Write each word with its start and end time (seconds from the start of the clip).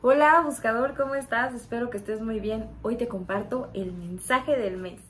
Hola 0.00 0.42
buscador, 0.42 0.94
¿cómo 0.96 1.16
estás? 1.16 1.52
Espero 1.54 1.90
que 1.90 1.98
estés 1.98 2.20
muy 2.20 2.38
bien. 2.38 2.70
Hoy 2.82 2.94
te 2.96 3.08
comparto 3.08 3.68
el 3.74 3.92
mensaje 3.92 4.56
del 4.56 4.76
mes. 4.76 5.00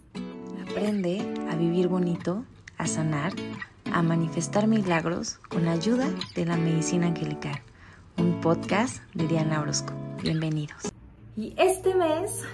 Aprende 0.63 1.21
a 1.51 1.57
vivir 1.57 1.89
bonito, 1.89 2.47
a 2.79 2.87
sanar, 2.87 3.35
a 3.93 4.01
manifestar 4.01 4.67
milagros 4.67 5.41
con 5.51 5.67
la 5.67 5.73
ayuda 5.73 6.09
de 6.35 6.47
la 6.47 6.57
medicina 6.57 7.09
angelical. 7.09 7.61
Un 8.17 8.41
podcast 8.41 9.03
de 9.13 9.27
Diana 9.27 9.61
Orozco. 9.61 9.93
Bienvenidos. 10.23 10.91
Y 11.37 11.53
este 11.59 11.95
mes 11.95 12.45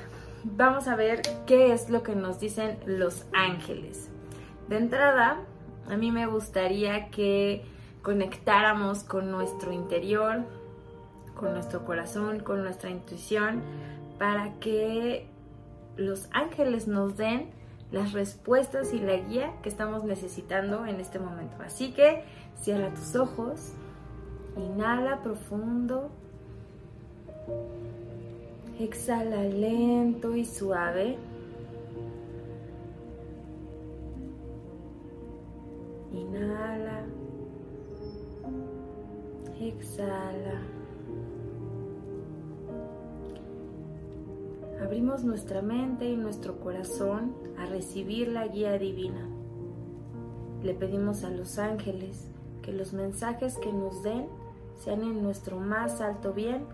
vamos 0.43 0.89
a 0.89 0.97
ver 0.97 1.23
qué 1.47 1.73
es 1.73 1.89
lo 1.89 2.03
que 2.03 2.17
nos 2.17 2.41
dicen 2.41 2.81
los 2.85 3.27
ángeles. 3.33 4.11
De 4.69 4.79
entrada, 4.79 5.39
a 5.89 5.97
mí 5.97 6.11
me 6.11 6.27
gustaría 6.27 7.11
que 7.11 7.65
conectáramos 8.03 9.05
con 9.05 9.31
nuestro 9.31 9.73
interior, 9.73 10.43
con 11.35 11.53
nuestro 11.53 11.85
corazón, 11.85 12.41
con 12.41 12.63
nuestra 12.63 12.91
intuición, 12.91 13.63
para 14.19 14.55
que 14.61 15.29
los 15.97 16.29
ángeles 16.33 16.89
nos 16.89 17.17
den 17.17 17.51
las 17.91 18.13
respuestas 18.13 18.93
y 18.93 18.99
la 18.99 19.17
guía 19.17 19.53
que 19.63 19.69
estamos 19.69 20.05
necesitando 20.05 20.87
en 20.87 21.01
este 21.01 21.19
momento. 21.19 21.57
Así 21.65 21.93
que 21.93 22.25
cierra 22.61 22.91
tus 22.91 23.15
ojos, 23.15 23.73
inhala 24.57 25.23
profundo, 25.23 26.11
exhala 28.79 29.43
lento 29.45 30.35
y 30.35 30.45
suave. 30.45 31.19
Inhala, 36.13 37.05
exhala. 39.61 40.74
Abrimos 44.95 45.25
nuestra 45.25 45.61
mente 45.61 46.09
y 46.09 46.17
nuestro 46.17 46.61
corazón 46.61 47.35
a 47.59 47.67
recibir 47.67 48.29
la 48.29 48.47
guía 48.47 48.79
divina. 48.79 49.29
Le 50.63 50.73
pedimos 50.73 51.25
a 51.25 51.31
los 51.31 51.59
ángeles 51.59 52.31
que 52.63 52.73
los 52.73 52.93
mensajes 52.93 53.59
que 53.59 53.73
nos 53.73 54.05
den 54.05 54.29
sean 54.77 55.03
en 55.03 55.21
nuestro 55.21 55.59
más 55.59 56.01
alto 56.01 56.33
bien, 56.33 56.65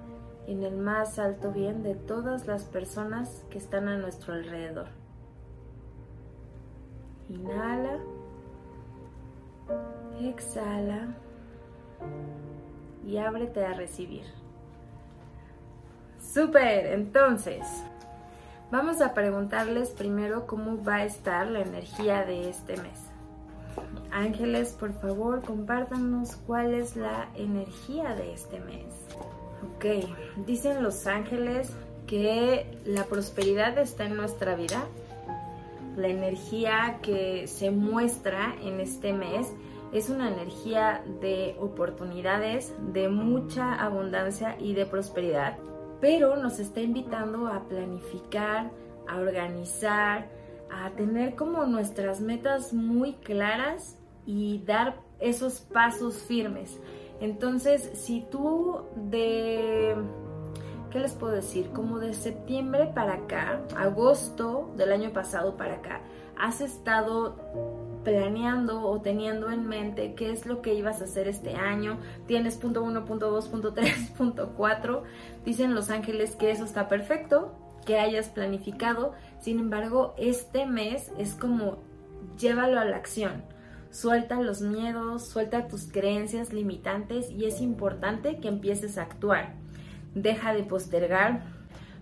en 0.46 0.64
el 0.64 0.76
más 0.76 1.18
alto 1.18 1.50
bien 1.50 1.82
de 1.82 1.94
todas 1.94 2.46
las 2.46 2.64
personas 2.64 3.46
que 3.48 3.56
están 3.56 3.88
a 3.88 3.96
nuestro 3.96 4.34
alrededor. 4.34 4.88
Inhala, 7.30 8.00
exhala 10.20 11.16
y 13.06 13.16
ábrete 13.16 13.64
a 13.64 13.72
recibir. 13.72 14.24
Super, 16.20 16.92
entonces, 16.92 17.66
Vamos 18.70 19.00
a 19.00 19.14
preguntarles 19.14 19.90
primero 19.90 20.46
cómo 20.46 20.80
va 20.84 20.96
a 20.96 21.04
estar 21.04 21.48
la 21.48 21.58
energía 21.58 22.24
de 22.24 22.48
este 22.48 22.76
mes. 22.76 23.00
Ángeles, 24.12 24.76
por 24.78 24.92
favor, 24.92 25.42
compártanos 25.42 26.36
cuál 26.46 26.74
es 26.74 26.94
la 26.94 27.30
energía 27.34 28.14
de 28.14 28.32
este 28.32 28.60
mes. 28.60 28.86
Ok, 29.74 30.06
dicen 30.46 30.84
los 30.84 31.08
ángeles 31.08 31.72
que 32.06 32.78
la 32.84 33.06
prosperidad 33.06 33.76
está 33.76 34.04
en 34.04 34.16
nuestra 34.16 34.54
vida. 34.54 34.84
La 35.96 36.06
energía 36.06 37.00
que 37.02 37.48
se 37.48 37.72
muestra 37.72 38.54
en 38.62 38.78
este 38.78 39.12
mes 39.12 39.48
es 39.92 40.10
una 40.10 40.28
energía 40.28 41.02
de 41.20 41.56
oportunidades, 41.58 42.72
de 42.92 43.08
mucha 43.08 43.74
abundancia 43.74 44.54
y 44.60 44.74
de 44.74 44.86
prosperidad 44.86 45.58
pero 46.00 46.36
nos 46.36 46.58
está 46.58 46.80
invitando 46.80 47.46
a 47.48 47.68
planificar, 47.68 48.70
a 49.06 49.18
organizar, 49.18 50.28
a 50.70 50.90
tener 50.90 51.34
como 51.34 51.66
nuestras 51.66 52.20
metas 52.20 52.72
muy 52.72 53.14
claras 53.14 53.98
y 54.24 54.62
dar 54.64 55.00
esos 55.18 55.60
pasos 55.60 56.22
firmes. 56.22 56.78
Entonces, 57.20 57.90
si 57.94 58.22
tú 58.30 58.80
de, 58.96 59.94
¿qué 60.90 61.00
les 61.00 61.12
puedo 61.12 61.34
decir? 61.34 61.70
Como 61.70 61.98
de 61.98 62.14
septiembre 62.14 62.90
para 62.94 63.14
acá, 63.14 63.60
agosto 63.76 64.72
del 64.76 64.92
año 64.92 65.12
pasado 65.12 65.56
para 65.56 65.74
acá, 65.74 66.00
has 66.40 66.60
estado 66.60 67.36
planeando 68.02 68.82
o 68.82 69.00
teniendo 69.02 69.50
en 69.50 69.66
mente 69.66 70.14
qué 70.14 70.30
es 70.32 70.46
lo 70.46 70.62
que 70.62 70.74
ibas 70.74 71.00
a 71.00 71.04
hacer 71.04 71.28
este 71.28 71.54
año, 71.54 71.98
tienes 72.26 72.56
punto 72.56 72.82
1, 72.82 73.04
punto 73.04 73.30
2, 73.30 73.48
punto 73.48 73.74
3, 73.74 74.12
punto 74.18 74.54
4, 74.56 75.02
dicen 75.44 75.74
los 75.74 75.90
ángeles 75.90 76.36
que 76.36 76.50
eso 76.50 76.64
está 76.64 76.88
perfecto, 76.88 77.54
que 77.84 77.98
hayas 77.98 78.28
planificado, 78.28 79.12
sin 79.38 79.58
embargo 79.58 80.14
este 80.18 80.66
mes 80.66 81.12
es 81.18 81.34
como 81.34 81.78
llévalo 82.38 82.80
a 82.80 82.84
la 82.84 82.96
acción, 82.96 83.42
suelta 83.90 84.40
los 84.40 84.62
miedos, 84.62 85.28
suelta 85.28 85.68
tus 85.68 85.84
creencias 85.84 86.52
limitantes 86.52 87.30
y 87.30 87.44
es 87.44 87.60
importante 87.60 88.38
que 88.38 88.48
empieces 88.48 88.96
a 88.96 89.02
actuar, 89.02 89.54
deja 90.14 90.54
de 90.54 90.62
postergar, 90.62 91.59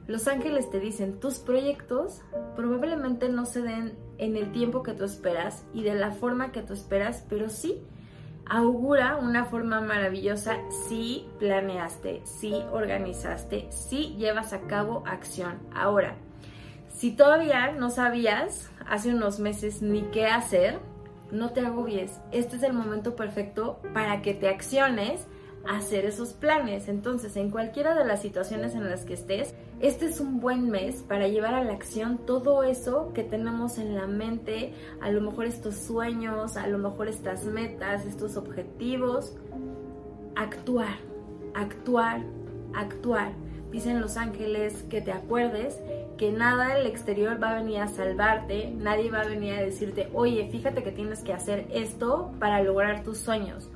los 0.09 0.27
ángeles 0.27 0.71
te 0.71 0.81
dicen, 0.81 1.21
tus 1.21 1.39
proyectos 1.39 2.23
probablemente 2.57 3.29
no 3.29 3.45
se 3.45 3.61
den 3.61 3.97
en 4.17 4.37
el 4.37 4.51
tiempo 4.53 4.83
que 4.83 4.95
tú 4.95 5.05
esperas 5.05 5.67
y 5.75 5.83
de 5.83 5.95
la 5.95 6.13
forma 6.13 6.51
que 6.51 6.63
tú 6.63 6.73
esperas, 6.73 7.25
pero 7.29 7.51
sí 7.51 7.83
augura 8.47 9.17
una 9.17 9.45
forma 9.45 9.83
maravillosa 9.83 10.57
si 10.89 11.29
planeaste, 11.39 12.23
si 12.25 12.55
organizaste, 12.73 13.67
si 13.71 14.17
llevas 14.17 14.55
a 14.55 14.63
cabo 14.63 15.05
acción. 15.07 15.59
Ahora, 15.75 16.17
si 16.89 17.15
todavía 17.15 17.73
no 17.73 17.91
sabías 17.91 18.71
hace 18.87 19.15
unos 19.15 19.39
meses 19.39 19.83
ni 19.83 20.01
qué 20.05 20.25
hacer, 20.25 20.79
no 21.31 21.51
te 21.51 21.61
agobies. 21.61 22.19
Este 22.33 22.57
es 22.57 22.63
el 22.63 22.73
momento 22.73 23.15
perfecto 23.15 23.79
para 23.93 24.23
que 24.23 24.33
te 24.33 24.49
acciones 24.49 25.27
hacer 25.67 26.05
esos 26.05 26.33
planes. 26.33 26.89
Entonces, 26.89 27.37
en 27.37 27.51
cualquiera 27.51 27.95
de 27.95 28.05
las 28.05 28.23
situaciones 28.23 28.75
en 28.75 28.89
las 28.89 29.05
que 29.05 29.15
estés, 29.15 29.55
este 29.81 30.07
es 30.07 30.21
un 30.21 30.41
buen 30.41 30.71
mes 30.71 31.05
para 31.07 31.29
llevar 31.29 31.55
a 31.55 31.65
la 31.65 31.73
acción 31.73 32.19
todo 32.27 32.63
eso 32.63 33.13
que 33.15 33.23
tenemos 33.23 33.79
en 33.79 33.95
la 33.95 34.07
mente, 34.07 34.75
a 35.01 35.11
lo 35.11 35.21
mejor 35.21 35.47
estos 35.47 35.77
sueños, 35.77 36.57
a 36.57 36.67
lo 36.67 36.79
mejor 36.79 37.09
estas 37.09 37.45
metas, 37.45 38.05
estos 38.05 38.37
objetivos. 38.37 39.35
Actuar, 40.35 40.97
actuar, 41.55 42.23
actuar. 42.75 43.33
Dicen 43.71 44.01
los 44.01 44.17
ángeles 44.17 44.83
que 44.85 45.03
te 45.03 45.13
acuerdes 45.13 45.79
que 46.17 46.33
nada 46.33 46.75
del 46.75 46.87
exterior 46.87 47.41
va 47.41 47.51
a 47.51 47.63
venir 47.63 47.81
a 47.81 47.89
salvarte, 47.89 48.71
nadie 48.71 49.11
va 49.11 49.21
a 49.21 49.27
venir 49.27 49.55
a 49.55 49.63
decirte, 49.63 50.09
oye, 50.15 50.49
fíjate 50.51 50.83
que 50.83 50.91
tienes 50.91 51.23
que 51.23 51.33
hacer 51.33 51.67
esto 51.71 52.33
para 52.41 52.63
lograr 52.63 53.05
tus 53.05 53.19
sueños. 53.19 53.71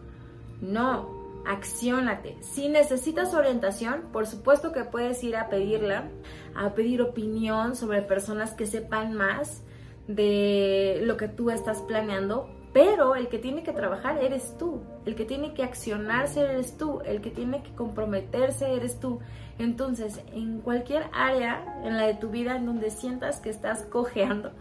No, 0.60 1.21
acciónate. 1.46 2.36
Si 2.40 2.68
necesitas 2.68 3.34
orientación, 3.34 4.08
por 4.12 4.26
supuesto 4.26 4.72
que 4.72 4.84
puedes 4.84 5.22
ir 5.24 5.36
a 5.36 5.48
pedirla, 5.48 6.08
a 6.54 6.74
pedir 6.74 7.02
opinión 7.02 7.76
sobre 7.76 8.02
personas 8.02 8.52
que 8.52 8.66
sepan 8.66 9.14
más 9.14 9.62
de 10.06 11.00
lo 11.02 11.16
que 11.16 11.28
tú 11.28 11.50
estás 11.50 11.82
planeando, 11.82 12.48
pero 12.72 13.16
el 13.16 13.28
que 13.28 13.38
tiene 13.38 13.62
que 13.62 13.72
trabajar 13.72 14.22
eres 14.22 14.56
tú, 14.56 14.80
el 15.04 15.14
que 15.14 15.26
tiene 15.26 15.52
que 15.52 15.62
accionarse 15.62 16.40
eres 16.40 16.78
tú, 16.78 17.00
el 17.04 17.20
que 17.20 17.30
tiene 17.30 17.62
que 17.62 17.74
comprometerse 17.74 18.72
eres 18.74 18.98
tú. 18.98 19.20
Entonces, 19.58 20.22
en 20.32 20.60
cualquier 20.60 21.04
área 21.12 21.80
en 21.84 21.98
la 21.98 22.06
de 22.06 22.14
tu 22.14 22.30
vida 22.30 22.56
en 22.56 22.64
donde 22.64 22.90
sientas 22.90 23.40
que 23.40 23.50
estás 23.50 23.82
cojeando, 23.82 24.52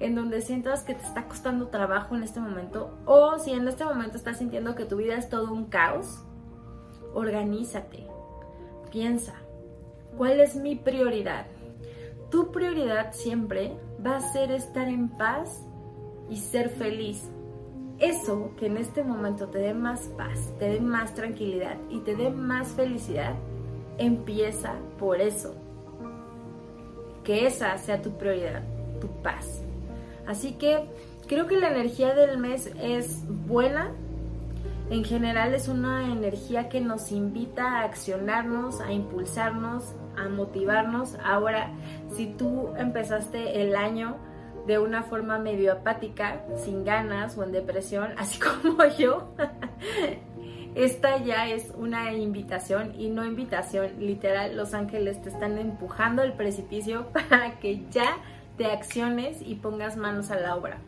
en 0.00 0.14
donde 0.14 0.40
sientas 0.40 0.84
que 0.84 0.94
te 0.94 1.04
está 1.04 1.26
costando 1.26 1.68
trabajo 1.68 2.16
en 2.16 2.22
este 2.22 2.40
momento, 2.40 2.96
o 3.04 3.38
si 3.38 3.52
en 3.52 3.68
este 3.68 3.84
momento 3.84 4.16
estás 4.16 4.38
sintiendo 4.38 4.74
que 4.74 4.86
tu 4.86 4.96
vida 4.96 5.16
es 5.16 5.28
todo 5.28 5.52
un 5.52 5.66
caos, 5.66 6.22
organízate. 7.12 8.06
Piensa, 8.90 9.34
¿cuál 10.16 10.40
es 10.40 10.56
mi 10.56 10.76
prioridad? 10.76 11.46
Tu 12.30 12.50
prioridad 12.50 13.12
siempre 13.12 13.76
va 14.04 14.16
a 14.16 14.20
ser 14.20 14.50
estar 14.50 14.88
en 14.88 15.10
paz 15.10 15.62
y 16.30 16.36
ser 16.36 16.70
feliz. 16.70 17.28
Eso 18.00 18.52
que 18.56 18.66
en 18.66 18.78
este 18.78 19.04
momento 19.04 19.48
te 19.48 19.58
dé 19.58 19.74
más 19.74 20.00
paz, 20.16 20.54
te 20.58 20.70
dé 20.70 20.80
más 20.80 21.14
tranquilidad 21.14 21.76
y 21.90 21.98
te 21.98 22.16
dé 22.16 22.30
más 22.30 22.68
felicidad, 22.68 23.34
empieza 23.98 24.74
por 24.98 25.20
eso. 25.20 25.54
Que 27.24 27.46
esa 27.46 27.76
sea 27.76 28.00
tu 28.00 28.16
prioridad, 28.16 28.62
tu 29.02 29.08
paz. 29.22 29.62
Así 30.26 30.52
que 30.52 30.86
creo 31.26 31.46
que 31.46 31.58
la 31.58 31.68
energía 31.68 32.14
del 32.14 32.38
mes 32.38 32.72
es 32.80 33.22
buena. 33.46 33.92
En 34.88 35.04
general 35.04 35.52
es 35.52 35.68
una 35.68 36.10
energía 36.10 36.70
que 36.70 36.80
nos 36.80 37.12
invita 37.12 37.80
a 37.80 37.82
accionarnos, 37.82 38.80
a 38.80 38.92
impulsarnos, 38.92 39.94
a 40.16 40.28
motivarnos. 40.30 41.16
Ahora, 41.22 41.70
si 42.10 42.28
tú 42.28 42.70
empezaste 42.78 43.62
el 43.62 43.76
año 43.76 44.16
de 44.66 44.78
una 44.78 45.02
forma 45.02 45.38
medio 45.38 45.72
apática, 45.72 46.44
sin 46.56 46.84
ganas 46.84 47.36
o 47.36 47.44
en 47.44 47.52
depresión, 47.52 48.12
así 48.16 48.38
como 48.38 48.84
yo, 48.86 49.34
esta 50.74 51.18
ya 51.18 51.48
es 51.48 51.72
una 51.76 52.12
invitación 52.12 52.94
y 52.98 53.10
no 53.10 53.24
invitación, 53.24 53.98
literal, 53.98 54.56
los 54.56 54.72
ángeles 54.74 55.20
te 55.22 55.30
están 55.30 55.58
empujando 55.58 56.22
el 56.22 56.32
precipicio 56.34 57.08
para 57.12 57.58
que 57.58 57.84
ya 57.90 58.18
te 58.56 58.66
acciones 58.66 59.38
y 59.40 59.56
pongas 59.56 59.96
manos 59.96 60.30
a 60.30 60.36
la 60.38 60.54
obra. 60.54 60.78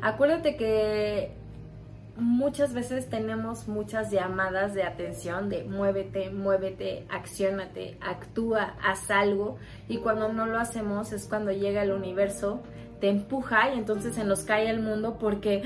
Acuérdate 0.00 0.56
que 0.56 1.32
muchas 2.16 2.72
veces 2.72 3.08
tenemos 3.08 3.68
muchas 3.68 4.10
llamadas 4.10 4.74
de 4.74 4.82
atención 4.82 5.48
de 5.48 5.64
muévete, 5.64 6.30
muévete, 6.30 7.06
accionate, 7.08 7.96
actúa, 8.00 8.74
haz 8.82 9.10
algo 9.10 9.58
y 9.88 9.98
cuando 9.98 10.32
no 10.32 10.46
lo 10.46 10.58
hacemos 10.58 11.12
es 11.12 11.26
cuando 11.26 11.52
llega 11.52 11.82
el 11.82 11.92
universo 11.92 12.62
te 13.00 13.08
empuja 13.08 13.72
y 13.74 13.78
entonces 13.78 14.14
se 14.14 14.24
nos 14.24 14.42
cae 14.42 14.68
el 14.70 14.80
mundo 14.80 15.16
porque 15.18 15.62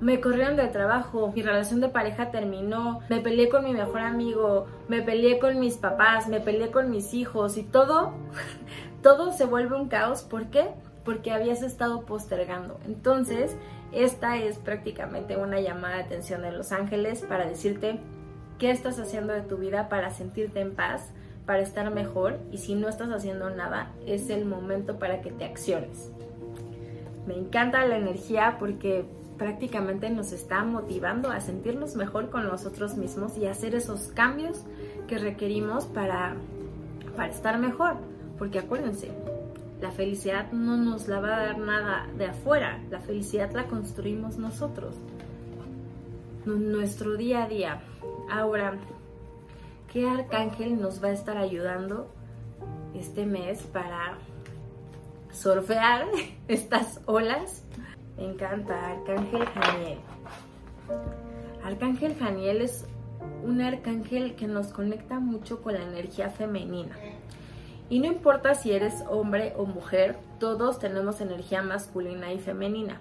me 0.00 0.20
corrieron 0.20 0.56
de 0.56 0.66
trabajo, 0.68 1.32
mi 1.34 1.42
relación 1.42 1.80
de 1.80 1.88
pareja 1.88 2.30
terminó, 2.30 3.00
me 3.08 3.20
peleé 3.20 3.48
con 3.48 3.64
mi 3.64 3.72
mejor 3.72 4.00
amigo, 4.00 4.66
me 4.88 5.02
peleé 5.02 5.38
con 5.38 5.58
mis 5.60 5.76
papás, 5.76 6.28
me 6.28 6.40
peleé 6.40 6.70
con 6.70 6.90
mis 6.90 7.14
hijos 7.14 7.56
y 7.56 7.62
todo, 7.62 8.12
todo 9.02 9.32
se 9.32 9.44
vuelve 9.44 9.76
un 9.76 9.88
caos. 9.88 10.22
¿Por 10.22 10.46
qué? 10.46 10.70
Porque 11.04 11.32
habías 11.32 11.62
estado 11.62 12.02
postergando. 12.02 12.78
Entonces, 12.86 13.56
esta 13.92 14.36
es 14.38 14.58
prácticamente 14.58 15.36
una 15.36 15.60
llamada 15.60 15.96
de 15.96 16.02
atención 16.02 16.42
de 16.42 16.52
los 16.52 16.72
ángeles 16.72 17.22
para 17.22 17.46
decirte 17.46 18.00
qué 18.58 18.70
estás 18.70 18.98
haciendo 19.00 19.32
de 19.32 19.42
tu 19.42 19.56
vida 19.56 19.88
para 19.88 20.10
sentirte 20.10 20.60
en 20.60 20.74
paz, 20.74 21.10
para 21.46 21.62
estar 21.62 21.90
mejor 21.90 22.38
y 22.52 22.58
si 22.58 22.76
no 22.76 22.88
estás 22.88 23.10
haciendo 23.10 23.50
nada, 23.50 23.90
es 24.06 24.30
el 24.30 24.44
momento 24.44 25.00
para 25.00 25.20
que 25.20 25.32
te 25.32 25.44
acciones. 25.44 26.11
Me 27.26 27.34
encanta 27.34 27.86
la 27.86 27.96
energía 27.96 28.56
porque 28.58 29.04
prácticamente 29.38 30.10
nos 30.10 30.32
está 30.32 30.64
motivando 30.64 31.30
a 31.30 31.40
sentirnos 31.40 31.96
mejor 31.96 32.30
con 32.30 32.44
nosotros 32.44 32.96
mismos 32.96 33.36
y 33.36 33.46
hacer 33.46 33.74
esos 33.74 34.08
cambios 34.08 34.64
que 35.08 35.18
requerimos 35.18 35.86
para, 35.86 36.36
para 37.16 37.32
estar 37.32 37.58
mejor. 37.58 37.96
Porque 38.38 38.58
acuérdense, 38.58 39.10
la 39.80 39.90
felicidad 39.90 40.52
no 40.52 40.76
nos 40.76 41.08
la 41.08 41.20
va 41.20 41.36
a 41.36 41.46
dar 41.46 41.58
nada 41.58 42.08
de 42.16 42.26
afuera, 42.26 42.80
la 42.90 43.00
felicidad 43.00 43.50
la 43.52 43.66
construimos 43.66 44.36
nosotros, 44.36 44.94
nuestro 46.44 47.16
día 47.16 47.44
a 47.44 47.48
día. 47.48 47.82
Ahora, 48.30 48.78
¿qué 49.92 50.08
arcángel 50.08 50.80
nos 50.80 51.02
va 51.02 51.08
a 51.08 51.12
estar 51.12 51.36
ayudando 51.36 52.08
este 52.94 53.26
mes 53.26 53.62
para 53.62 54.18
surfear 55.32 56.06
estas 56.48 57.00
olas? 57.06 57.64
Me 58.16 58.24
encanta, 58.24 58.92
Arcángel 58.92 59.46
Janiel. 59.46 59.98
Arcángel 61.64 62.16
Janiel 62.16 62.62
es 62.62 62.86
un 63.44 63.60
arcángel 63.60 64.34
que 64.34 64.46
nos 64.46 64.68
conecta 64.68 65.18
mucho 65.18 65.62
con 65.62 65.74
la 65.74 65.82
energía 65.82 66.30
femenina. 66.30 66.96
Y 67.88 67.98
no 67.98 68.06
importa 68.06 68.54
si 68.54 68.72
eres 68.72 69.04
hombre 69.08 69.54
o 69.56 69.66
mujer, 69.66 70.16
todos 70.38 70.78
tenemos 70.78 71.20
energía 71.20 71.62
masculina 71.62 72.32
y 72.32 72.38
femenina. 72.38 73.00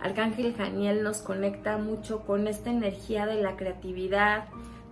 Arcángel 0.00 0.54
Janiel 0.54 1.02
nos 1.02 1.18
conecta 1.18 1.78
mucho 1.78 2.20
con 2.26 2.46
esta 2.46 2.70
energía 2.70 3.26
de 3.26 3.42
la 3.42 3.56
creatividad, 3.56 4.44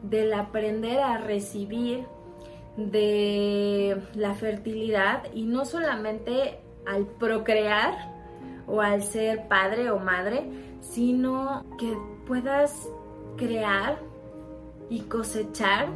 del 0.02 0.32
aprender 0.32 1.00
a 1.00 1.18
recibir, 1.18 2.04
de 2.76 4.00
la 4.14 4.34
fertilidad 4.34 5.24
y 5.34 5.44
no 5.44 5.64
solamente 5.64 6.58
al 6.86 7.06
procrear 7.06 7.94
o 8.66 8.80
al 8.80 9.02
ser 9.02 9.48
padre 9.48 9.90
o 9.90 9.98
madre, 9.98 10.44
sino 10.80 11.64
que 11.78 11.96
puedas 12.26 12.88
crear 13.36 13.98
y 14.88 15.00
cosechar 15.00 15.88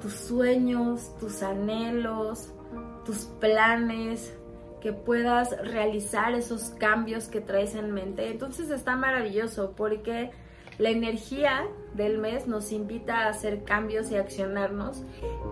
tus 0.00 0.12
sueños, 0.14 1.16
tus 1.18 1.42
anhelos, 1.42 2.52
tus 3.04 3.24
planes, 3.40 4.34
que 4.80 4.92
puedas 4.92 5.56
realizar 5.62 6.34
esos 6.34 6.70
cambios 6.70 7.28
que 7.28 7.40
traes 7.40 7.74
en 7.74 7.92
mente. 7.92 8.30
Entonces 8.30 8.70
está 8.70 8.96
maravilloso 8.96 9.72
porque 9.76 10.30
la 10.78 10.90
energía 10.90 11.66
del 11.94 12.18
mes 12.18 12.46
nos 12.46 12.72
invita 12.72 13.20
a 13.20 13.28
hacer 13.28 13.64
cambios 13.64 14.10
y 14.10 14.16
accionarnos 14.16 15.02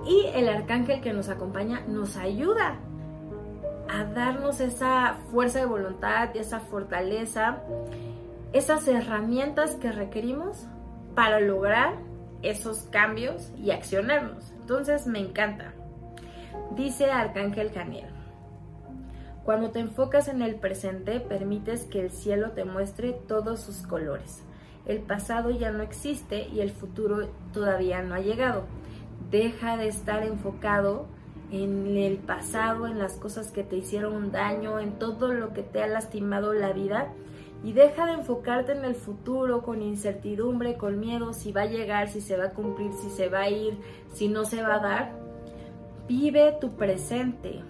y 0.06 0.26
el 0.34 0.48
arcángel 0.48 1.00
que 1.00 1.12
nos 1.12 1.28
acompaña 1.28 1.82
nos 1.88 2.16
ayuda 2.16 2.78
a 3.88 4.04
darnos 4.04 4.60
esa 4.60 5.18
fuerza 5.30 5.60
de 5.60 5.66
voluntad 5.66 6.36
esa 6.36 6.60
fortaleza, 6.60 7.62
esas 8.52 8.86
herramientas 8.86 9.74
que 9.76 9.92
requerimos 9.92 10.66
para 11.14 11.40
lograr 11.40 11.94
esos 12.42 12.82
cambios 12.90 13.50
y 13.56 13.70
accionarnos. 13.70 14.52
Entonces 14.60 15.06
me 15.06 15.18
encanta. 15.18 15.72
Dice 16.76 17.10
Arcángel 17.10 17.72
Janiel, 17.72 18.10
cuando 19.44 19.70
te 19.70 19.80
enfocas 19.80 20.28
en 20.28 20.42
el 20.42 20.56
presente, 20.56 21.20
permites 21.20 21.84
que 21.84 22.00
el 22.00 22.10
cielo 22.10 22.52
te 22.52 22.64
muestre 22.64 23.12
todos 23.12 23.60
sus 23.60 23.86
colores. 23.86 24.42
El 24.86 25.00
pasado 25.00 25.50
ya 25.50 25.70
no 25.70 25.82
existe 25.82 26.48
y 26.48 26.60
el 26.60 26.70
futuro 26.70 27.28
todavía 27.52 28.02
no 28.02 28.14
ha 28.14 28.20
llegado. 28.20 28.64
Deja 29.30 29.76
de 29.76 29.88
estar 29.88 30.22
enfocado 30.22 31.06
en 31.50 31.96
el 31.96 32.18
pasado, 32.18 32.86
en 32.86 32.98
las 32.98 33.14
cosas 33.14 33.50
que 33.50 33.64
te 33.64 33.76
hicieron 33.76 34.32
daño, 34.32 34.78
en 34.78 34.98
todo 34.98 35.32
lo 35.32 35.52
que 35.52 35.62
te 35.62 35.82
ha 35.82 35.86
lastimado 35.86 36.52
la 36.52 36.72
vida 36.72 37.12
y 37.64 37.72
deja 37.72 38.06
de 38.06 38.12
enfocarte 38.12 38.72
en 38.72 38.84
el 38.84 38.94
futuro 38.94 39.62
con 39.62 39.82
incertidumbre, 39.82 40.76
con 40.76 41.00
miedo, 41.00 41.32
si 41.32 41.52
va 41.52 41.62
a 41.62 41.66
llegar, 41.66 42.08
si 42.08 42.20
se 42.20 42.36
va 42.36 42.46
a 42.46 42.50
cumplir, 42.50 42.92
si 42.92 43.10
se 43.10 43.28
va 43.28 43.40
a 43.40 43.50
ir, 43.50 43.78
si 44.12 44.28
no 44.28 44.44
se 44.44 44.62
va 44.62 44.76
a 44.76 44.80
dar. 44.80 45.12
Vive 46.06 46.56
tu 46.60 46.76
presente, 46.76 47.62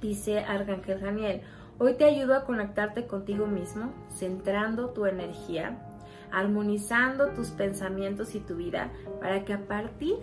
dice 0.00 0.40
Arcángel 0.40 1.00
Daniel. 1.00 1.40
Hoy 1.78 1.94
te 1.94 2.04
ayudo 2.04 2.34
a 2.34 2.44
conectarte 2.44 3.06
contigo 3.06 3.46
mismo, 3.46 3.92
centrando 4.10 4.90
tu 4.90 5.06
energía, 5.06 5.78
armonizando 6.32 7.28
tus 7.28 7.48
pensamientos 7.50 8.34
y 8.34 8.40
tu 8.40 8.56
vida 8.56 8.90
para 9.20 9.44
que 9.44 9.52
a 9.52 9.66
partir 9.66 10.16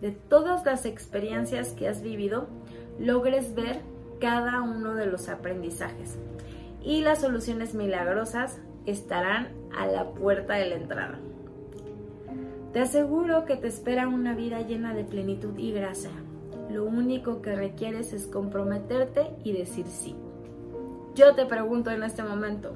de 0.00 0.12
todas 0.12 0.64
las 0.64 0.86
experiencias 0.86 1.72
que 1.72 1.88
has 1.88 2.02
vivido 2.02 2.48
logres 2.98 3.54
ver 3.54 3.80
cada 4.20 4.62
uno 4.62 4.94
de 4.94 5.06
los 5.06 5.28
aprendizajes 5.28 6.18
y 6.82 7.02
las 7.02 7.20
soluciones 7.20 7.74
milagrosas 7.74 8.60
estarán 8.86 9.48
a 9.76 9.86
la 9.86 10.10
puerta 10.10 10.54
de 10.54 10.66
la 10.66 10.76
entrada. 10.76 11.18
Te 12.72 12.80
aseguro 12.80 13.44
que 13.44 13.56
te 13.56 13.66
espera 13.66 14.06
una 14.06 14.34
vida 14.34 14.60
llena 14.60 14.94
de 14.94 15.04
plenitud 15.04 15.58
y 15.58 15.72
gracia. 15.72 16.10
Lo 16.70 16.84
único 16.84 17.42
que 17.42 17.56
requieres 17.56 18.12
es 18.12 18.26
comprometerte 18.26 19.30
y 19.42 19.52
decir 19.52 19.86
sí. 19.86 20.14
Yo 21.14 21.34
te 21.34 21.46
pregunto 21.46 21.90
en 21.90 22.02
este 22.02 22.22
momento, 22.22 22.74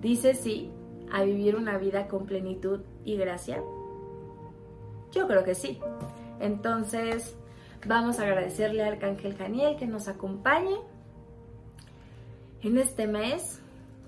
¿dices 0.00 0.40
sí 0.40 0.70
a 1.12 1.22
vivir 1.22 1.56
una 1.56 1.78
vida 1.78 2.08
con 2.08 2.26
plenitud 2.26 2.80
y 3.04 3.16
gracia? 3.16 3.62
Yo 5.12 5.26
creo 5.26 5.44
que 5.44 5.54
sí. 5.54 5.78
Entonces, 6.38 7.36
vamos 7.86 8.18
a 8.18 8.22
agradecerle 8.22 8.82
al 8.82 8.94
Arcángel 8.94 9.36
Janiel 9.36 9.76
que 9.76 9.86
nos 9.86 10.08
acompañe 10.08 10.76
en 12.62 12.78
este 12.78 13.06
mes, 13.06 13.60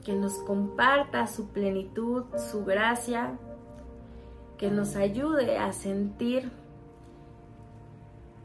que 0.05 0.13
nos 0.15 0.35
comparta 0.39 1.27
su 1.27 1.49
plenitud, 1.49 2.25
su 2.37 2.65
gracia, 2.65 3.39
que 4.59 4.71
nos 4.71 4.97
ayude 4.97 5.59
a 5.59 5.73
sentir 5.73 6.51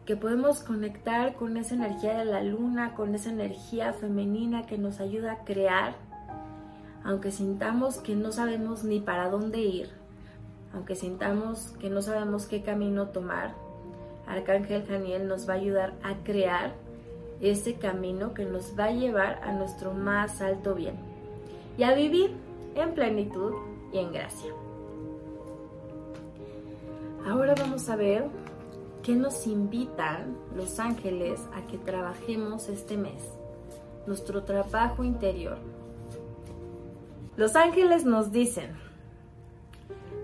que 0.08 0.16
podemos 0.16 0.62
conectar 0.62 1.36
con 1.36 1.58
esa 1.58 1.76
energía 1.76 2.18
de 2.18 2.24
la 2.24 2.42
luna, 2.42 2.96
con 2.96 3.14
esa 3.14 3.30
energía 3.30 3.92
femenina 3.92 4.66
que 4.66 4.78
nos 4.78 5.02
ayuda 5.02 5.34
a 5.34 5.44
crear, 5.44 5.96
aunque 7.08 7.32
sintamos 7.32 8.00
que 8.00 8.16
no 8.16 8.34
sabemos 8.34 8.84
ni 8.84 9.00
para 9.00 9.30
dónde 9.30 9.60
ir, 9.60 9.90
aunque 10.74 10.94
sintamos 10.94 11.70
que 11.80 11.90
no 11.90 12.02
sabemos 12.02 12.48
qué 12.48 12.64
camino 12.64 13.08
tomar, 13.08 13.56
Arcángel 14.28 14.86
Daniel 14.86 15.26
nos 15.26 15.48
va 15.48 15.54
a 15.54 15.56
ayudar 15.56 15.94
a 16.04 16.16
crear 16.26 16.74
ese 17.40 17.76
camino 17.76 18.34
que 18.34 18.44
nos 18.44 18.78
va 18.78 18.86
a 18.86 18.92
llevar 18.92 19.42
a 19.42 19.54
nuestro 19.54 19.94
más 19.94 20.42
alto 20.42 20.76
bien 20.76 20.96
y 21.78 21.84
a 21.84 21.94
vivir 21.94 22.36
en 22.76 22.94
plenitud 22.94 23.54
y 23.94 24.00
en 24.00 24.12
gracia. 24.12 24.52
Ahora 27.26 27.56
vamos 27.58 27.88
a 27.88 27.96
ver 27.96 28.26
qué 29.02 29.16
nos 29.16 29.48
invitan 29.48 30.36
los 30.54 30.78
ángeles 30.78 31.40
a 31.56 31.66
que 31.68 31.78
trabajemos 31.78 32.68
este 32.68 32.98
mes, 32.98 33.24
nuestro 34.06 34.44
trabajo 34.44 35.06
interior. 35.06 35.58
Los 37.38 37.56
ángeles 37.56 38.04
nos 38.04 38.32
dicen, 38.32 38.72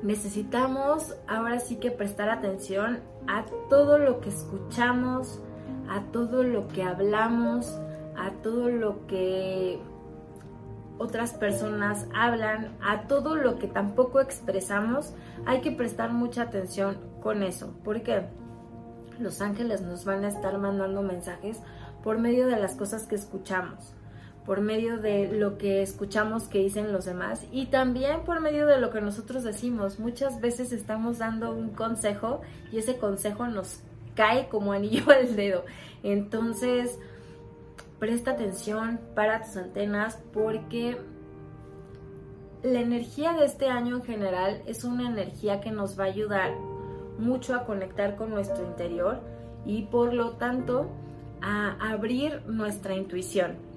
necesitamos 0.01 1.15
ahora 1.27 1.59
sí 1.59 1.75
que 1.75 1.91
prestar 1.91 2.31
atención 2.31 3.01
a 3.27 3.45
todo 3.69 3.99
lo 3.99 4.19
que 4.19 4.29
escuchamos, 4.29 5.39
a 5.87 6.01
todo 6.11 6.41
lo 6.41 6.67
que 6.69 6.81
hablamos, 6.81 7.79
a 8.17 8.31
todo 8.41 8.67
lo 8.69 9.05
que 9.05 9.79
otras 10.97 11.33
personas 11.33 12.07
hablan, 12.15 12.75
a 12.81 13.03
todo 13.03 13.35
lo 13.35 13.59
que 13.59 13.67
tampoco 13.67 14.19
expresamos, 14.19 15.13
hay 15.45 15.61
que 15.61 15.71
prestar 15.71 16.13
mucha 16.13 16.41
atención 16.41 16.97
con 17.21 17.43
eso. 17.43 17.75
porque 17.83 18.25
Los 19.19 19.39
ángeles 19.39 19.81
nos 19.81 20.03
van 20.03 20.25
a 20.25 20.29
estar 20.29 20.57
mandando 20.57 21.03
mensajes 21.03 21.61
por 22.03 22.17
medio 22.17 22.47
de 22.47 22.57
las 22.57 22.75
cosas 22.75 23.05
que 23.05 23.13
escuchamos, 23.13 23.93
por 24.45 24.61
medio 24.61 24.97
de 24.97 25.31
lo 25.31 25.57
que 25.57 25.81
escuchamos 25.81 26.47
que 26.47 26.59
dicen 26.59 26.91
los 26.91 27.05
demás 27.05 27.45
y 27.51 27.67
también 27.67 28.21
por 28.21 28.41
medio 28.41 28.67
de 28.67 28.79
lo 28.79 28.89
que 28.89 29.01
nosotros 29.01 29.43
decimos. 29.43 29.99
Muchas 29.99 30.41
veces 30.41 30.71
estamos 30.71 31.19
dando 31.19 31.53
un 31.53 31.69
consejo 31.69 32.41
y 32.71 32.77
ese 32.77 32.97
consejo 32.97 33.47
nos 33.47 33.79
cae 34.15 34.49
como 34.49 34.73
anillo 34.73 35.03
al 35.11 35.35
dedo. 35.35 35.63
Entonces, 36.03 36.99
presta 37.99 38.31
atención 38.31 38.99
para 39.15 39.43
tus 39.43 39.55
antenas 39.55 40.21
porque 40.33 40.97
la 42.63 42.79
energía 42.79 43.33
de 43.33 43.45
este 43.45 43.67
año 43.67 43.97
en 43.97 44.03
general 44.03 44.61
es 44.65 44.83
una 44.83 45.07
energía 45.07 45.61
que 45.61 45.71
nos 45.71 45.99
va 45.99 46.05
a 46.05 46.07
ayudar 46.07 46.53
mucho 47.17 47.55
a 47.55 47.65
conectar 47.65 48.15
con 48.15 48.29
nuestro 48.29 48.65
interior 48.65 49.21
y 49.65 49.83
por 49.83 50.13
lo 50.13 50.31
tanto 50.31 50.89
a 51.41 51.77
abrir 51.91 52.41
nuestra 52.47 52.95
intuición. 52.95 53.72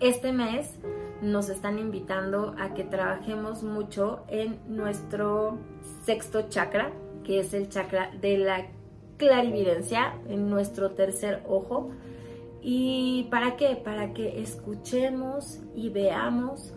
Este 0.00 0.32
mes 0.32 0.78
nos 1.22 1.50
están 1.50 1.78
invitando 1.78 2.54
a 2.58 2.72
que 2.74 2.84
trabajemos 2.84 3.62
mucho 3.62 4.24
en 4.28 4.58
nuestro 4.66 5.58
sexto 6.04 6.48
chakra, 6.48 6.90
que 7.22 7.40
es 7.40 7.52
el 7.52 7.68
chakra 7.68 8.10
de 8.20 8.38
la 8.38 8.66
clarividencia, 9.18 10.14
en 10.28 10.48
nuestro 10.48 10.92
tercer 10.92 11.42
ojo 11.46 11.90
¿Y 12.62 13.26
para 13.30 13.56
qué? 13.56 13.76
Para 13.76 14.12
que 14.12 14.42
escuchemos 14.42 15.60
y 15.74 15.88
veamos 15.88 16.74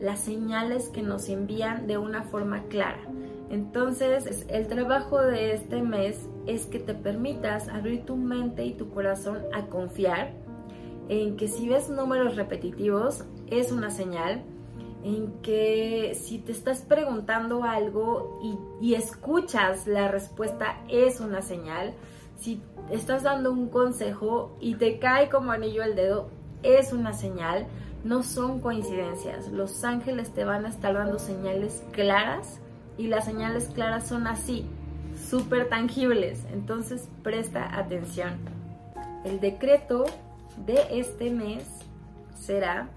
las 0.00 0.20
señales 0.20 0.88
que 0.88 1.02
nos 1.02 1.28
envían 1.28 1.86
de 1.86 1.98
una 1.98 2.22
forma 2.22 2.64
clara. 2.64 3.02
Entonces, 3.50 4.46
el 4.48 4.66
trabajo 4.68 5.20
de 5.20 5.52
este 5.52 5.82
mes 5.82 6.26
es 6.46 6.66
que 6.66 6.78
te 6.78 6.94
permitas 6.94 7.68
abrir 7.68 8.06
tu 8.06 8.16
mente 8.16 8.64
y 8.64 8.72
tu 8.72 8.90
corazón 8.90 9.42
a 9.52 9.66
confiar 9.66 10.32
en 11.08 11.36
que 11.36 11.48
si 11.48 11.68
ves 11.68 11.88
números 11.88 12.36
repetitivos 12.36 13.24
es 13.48 13.72
una 13.72 13.90
señal, 13.90 14.44
en 15.02 15.32
que 15.40 16.14
si 16.14 16.38
te 16.38 16.52
estás 16.52 16.82
preguntando 16.82 17.64
algo 17.64 18.38
y, 18.80 18.94
escuchas 18.94 19.86
la 19.86 20.08
respuesta 20.08 20.76
es 20.88 21.20
una 21.20 21.42
señal, 21.42 21.94
si 22.38 22.62
estás 22.90 23.22
dando 23.22 23.52
un 23.52 23.68
consejo 23.68 24.56
y 24.60 24.74
te 24.74 24.98
cae 24.98 25.28
como 25.28 25.52
anillo 25.52 25.82
el 25.82 25.94
dedo, 25.94 26.30
es 26.62 26.92
una 26.92 27.12
señal, 27.12 27.66
no 28.04 28.22
son 28.22 28.60
coincidencias. 28.60 29.48
Los 29.48 29.84
ángeles 29.84 30.32
te 30.32 30.44
van 30.44 30.66
a 30.66 30.68
estar 30.68 30.94
dando 30.94 31.18
señales 31.18 31.82
claras 31.92 32.60
y 32.98 33.06
las 33.06 33.24
señales 33.24 33.68
claras 33.68 34.06
son 34.06 34.26
así, 34.26 34.66
súper 35.28 35.68
tangibles. 35.68 36.44
Entonces 36.52 37.08
presta 37.22 37.78
atención. 37.78 38.38
El 39.24 39.40
decreto 39.40 40.04
de 40.66 40.98
este 40.98 41.30
mes 41.30 41.66
será 42.34 42.88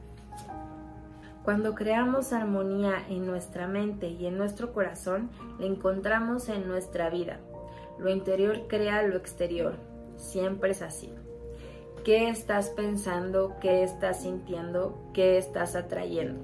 cuando 1.43 1.75
creamos 1.75 2.31
armonía 2.31 3.03
en 3.09 3.25
nuestra 3.25 3.67
mente 3.67 4.07
y 4.07 4.27
en 4.27 4.37
nuestro 4.37 4.71
corazón, 4.71 5.29
la 5.59 5.65
encontramos 5.65 6.47
en 6.47 6.69
nuestra 6.69 7.09
vida. 7.09 7.41
Lo 7.99 8.09
interior 8.09 8.67
crea 8.69 9.03
lo 9.03 9.17
exterior. 9.17 9.75
Siempre 10.15 10.71
es 10.71 10.81
así. 10.81 11.13
¿Qué 12.05 12.29
estás 12.29 12.69
pensando? 12.69 13.57
¿Qué 13.59 13.83
estás 13.83 14.21
sintiendo? 14.21 14.97
¿Qué 15.13 15.37
estás 15.37 15.75
atrayendo? 15.75 16.39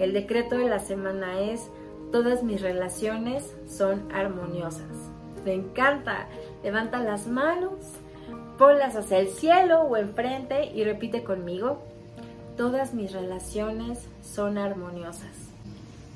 El 0.00 0.12
decreto 0.12 0.56
de 0.56 0.68
la 0.68 0.80
semana 0.80 1.38
es, 1.40 1.70
todas 2.10 2.42
mis 2.42 2.60
relaciones 2.60 3.56
son 3.66 4.10
armoniosas. 4.12 5.10
Me 5.44 5.54
encanta. 5.54 6.26
Levanta 6.64 6.98
las 6.98 7.28
manos, 7.28 7.92
ponlas 8.58 8.96
hacia 8.96 9.18
el 9.18 9.28
cielo 9.28 9.82
o 9.82 9.96
enfrente 9.96 10.66
y 10.74 10.84
repite 10.84 11.22
conmigo. 11.22 11.82
Todas 12.56 12.94
mis 12.94 13.12
relaciones 13.12 13.98
son 14.22 14.58
armoniosas. 14.58 15.46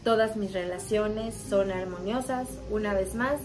Todas 0.05 0.37
mis 0.37 0.53
relaciones 0.53 1.35
son 1.35 1.71
armoniosas. 1.71 2.49
Una 2.71 2.95
vez 2.95 3.15
más, 3.15 3.41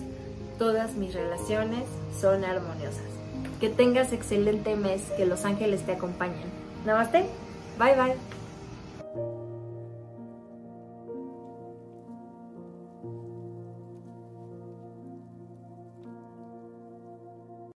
todas 0.57 0.93
mis 0.93 1.13
relaciones 1.13 1.83
son 2.19 2.45
armoniosas. 2.45 3.03
Que 3.59 3.69
tengas 3.69 4.13
excelente 4.13 4.75
mes, 4.75 5.01
que 5.17 5.25
los 5.25 5.43
ángeles 5.43 5.85
te 5.85 5.93
acompañen. 5.93 6.49
Namaste, 6.85 7.25
bye 7.77 7.95
bye. 7.95 8.44